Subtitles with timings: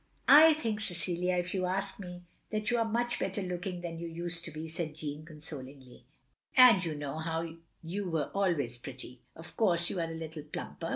[0.45, 4.07] "I think, Cecilia, if you ask me, that you are much better looking than you
[4.07, 6.07] used to be," said Jeanne, consolingly,
[6.57, 7.21] "and you know
[7.83, 9.21] you were always pretty.
[9.35, 10.89] Of course you are a little plumper.